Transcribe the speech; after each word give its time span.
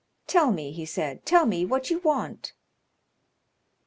"Tell 0.25 0.51
me," 0.51 0.71
he 0.71 0.83
said—"tell 0.83 1.45
me 1.45 1.63
what 1.63 1.91
you 1.91 1.99
want?" 1.99 2.53